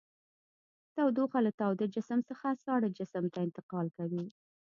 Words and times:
تودوخه 0.95 1.39
له 1.45 1.51
تاوده 1.59 1.85
جسم 1.95 2.19
څخه 2.29 2.47
ساړه 2.63 2.89
جسم 2.97 3.25
ته 3.33 3.39
انتقال 3.47 3.87
کوي. 3.97 4.25